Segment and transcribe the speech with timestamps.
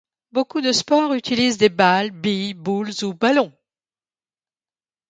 [0.31, 3.53] Beaucoup de sports utilisent des balles, billes, boules ou ballons.